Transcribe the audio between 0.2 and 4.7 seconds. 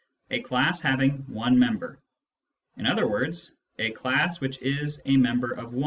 a class having one member; in other words, a class which